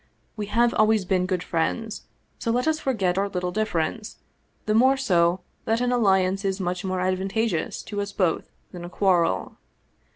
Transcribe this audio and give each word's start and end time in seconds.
We 0.35 0.47
have 0.47 0.73
always 0.73 1.05
been 1.05 1.27
good 1.27 1.43
friends, 1.43 2.07
so 2.39 2.49
let 2.49 2.67
us 2.67 2.79
forget 2.79 3.19
our 3.19 3.29
little 3.29 3.51
difference, 3.51 4.17
the 4.65 4.73
more 4.73 4.97
so 4.97 5.41
that 5.65 5.79
an 5.79 5.91
alliance 5.91 6.43
is 6.43 6.59
much 6.59 6.83
more 6.83 7.01
advantageous 7.01 7.83
to 7.83 8.01
us 8.01 8.11
both 8.11 8.49
than 8.71 8.83
a 8.83 8.89
quarrel. 8.89 9.59